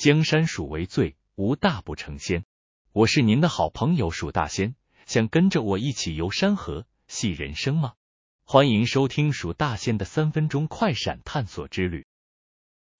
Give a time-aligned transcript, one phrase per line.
[0.00, 2.46] 江山属为最，无大不成仙。
[2.90, 7.92] 我是您的好朋友蜀大仙，想跟着我一起游山河、戏人生吗？
[8.42, 12.06] 欢迎收听蜀大仙的三分钟快闪探索之旅。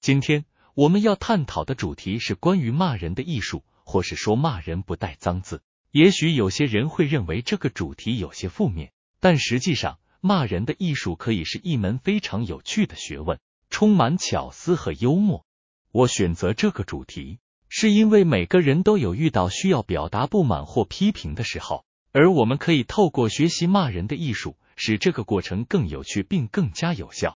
[0.03, 0.45] 今天
[0.75, 5.63] 我们要探讨的主题是关于骂人的艺术，或是说骂人不带脏字。
[5.93, 13.41] 也许有些人会认为这个主题有些负面，但实际上，骂人的艺术可以是一门非常有趣的学问，
[13.71, 15.47] 充满巧思和幽默。
[15.93, 27.37] 我选择这个主题，是因为每个人都有遇到需要表达不满或批评的时候，而我们可以透过学习骂人的艺术，使这个过程更有趣并更加有效。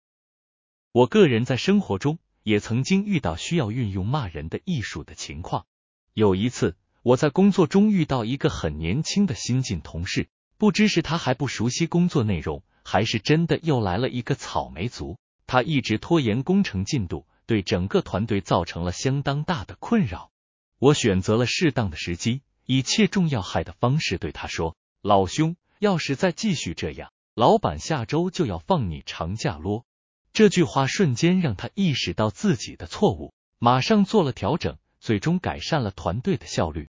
[0.92, 5.66] 我个人在生活中也曾经遇到需要运用骂人的艺术的情况。
[6.14, 17.26] 有一次，我在工作中遇到一个很年轻的新进同事，不知是他还不熟悉工作内容，还是真的又来了一个草莓族，他一直拖延工程进度。
[17.46, 20.32] 对整个团队造成了相当大的困扰。
[20.80, 29.86] 我选择了适当的时机，以切中要害的方式对他说：“老兄，要是再继续这样，老板下周就要放你长假咯。”
[30.34, 36.90] 这句话瞬间让他意识到自己的错误，马上做了调整，最终改善了团队的效率。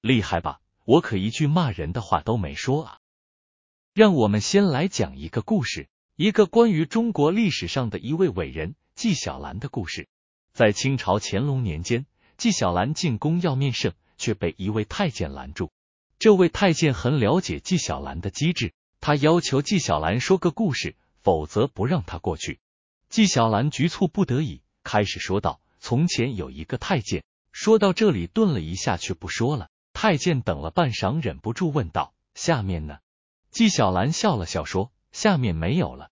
[0.00, 0.60] 厉害吧？
[0.84, 2.98] 我可一句骂人的话都没说啊！
[3.94, 8.74] 让我们先来讲一个故事，一个关于中国历史上的一位伟人。
[9.02, 10.06] 纪晓岚的故事，
[10.52, 15.72] 在清朝乾隆年间，纪晓岚进宫要面圣，却被一位太监拦住。
[16.20, 22.60] 这位太监很了解纪晓岚的机智，他要求纪晓岚说个故事，否则不让他过去。
[23.08, 29.68] 纪晓岚局促不得已，开始说道：“从前有一个太监。”说到这里，顿了一下，却不说了。
[29.92, 32.98] 太监等了半晌，忍不住问道：“下面呢？”
[33.50, 36.10] 纪晓岚笑了笑说：“下面没有了。”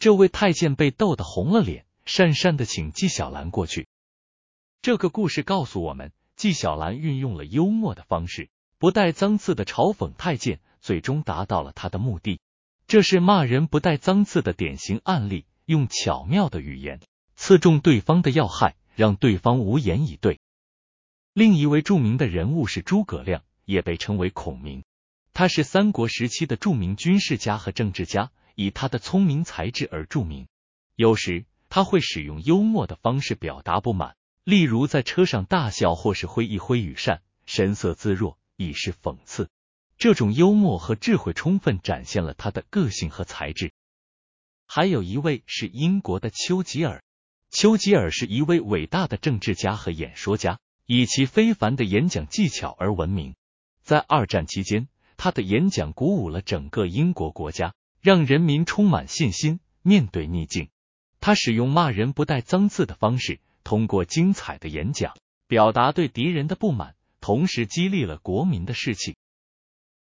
[0.00, 1.86] 这位太监被逗得红了脸。
[2.04, 3.86] 讪讪的请纪晓岚过去。
[4.80, 12.40] 这个故事告诉我们，纪晓岚运用了幽默的方式，不带脏字的嘲讽太监，最终达到了他的目的。
[12.88, 17.00] 这是骂人不带脏字的典型案例，用巧妙的语言
[17.36, 20.40] 刺中对方的要害，让对方无言以对。
[21.32, 24.82] 另一位著名的人物是诸葛亮，也被称为孔明。
[25.32, 30.48] 他是三国时期的著名军事家和政治家，以他的聪明才智而著名。
[30.96, 31.44] 有时。
[31.74, 39.48] 他会使用幽默的方式表达不满，例如在车上大笑，或是挥一挥羽扇，神色自若，以示讽刺。
[39.96, 43.72] 这种幽默和智慧充分展现了他的个性和才智。
[44.66, 47.02] 还有一位是英国的丘吉尔，
[47.48, 53.34] 丘吉尔是一位伟大的政治家和演说家，以其非凡的演讲技巧而闻名。
[53.82, 57.72] 在二战期间，他的演讲鼓舞了整个英国国家，
[58.02, 60.68] 让人民充满信心，面对逆境。
[61.22, 65.14] 他使用骂人不带脏字的方式，通过精彩的演讲
[65.46, 69.14] 表达对敌人的不满，同时激励了国民的士气。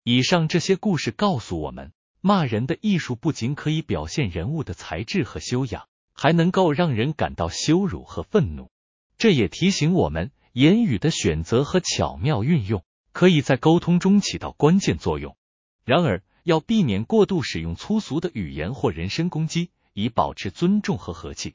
[0.02, 8.68] 以上这些故事告诉我们，骂人的艺术不仅可以表现人物的才智和修养，还能够让人感到羞辱和愤怒。
[9.16, 12.82] 这也提醒我们，言语的选择和巧妙运用
[13.12, 15.36] 可以在沟通中起到关键作用。
[15.84, 19.70] 然而，要避免过度使用粗俗的语言或人身攻击。
[19.94, 21.54] 以保持尊重和和气。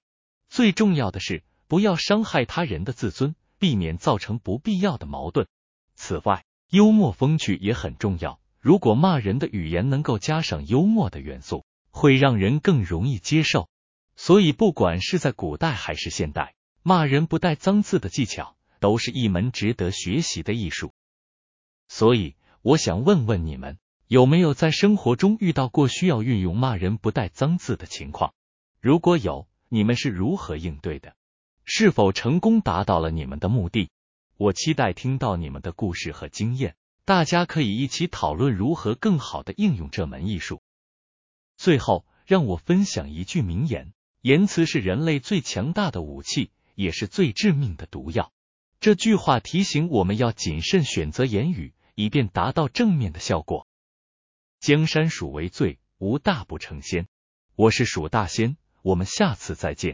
[0.49, 5.47] 最重要的是，不要伤害他人的自尊，避免造成不必要的矛盾。
[5.93, 8.39] 此外，幽默风趣也很重要。
[8.59, 13.69] 如果骂人的语言能够加上幽默的元素，会让人更容易接受。
[14.15, 20.91] 所以，不管是在古代还是现代，骂人不带脏字的技巧，都是一门值得学习的艺术。
[21.87, 23.77] 所以，我想问问你们。
[24.09, 28.33] 有没有在生活中遇到过需要运用骂人不带脏字的情况？
[28.81, 31.13] 如果有，你们是如何应对的？
[31.63, 33.91] 是否成功达到了你们的目的？
[34.35, 36.75] 我期待听到你们的故事和经验，
[37.05, 40.63] 大家可以一起讨论如何更好的应用这门艺术。
[41.55, 48.31] 最后，让我分享一句名言：言辞是人类最强大的武器，也是最致命的毒药。
[48.79, 53.67] 这句话提醒我们要谨慎选择言语，以便达到正面的效果。
[54.59, 57.07] 江山属为最，无大不成仙。
[57.55, 59.87] 我是蜀大仙，我们下次再见。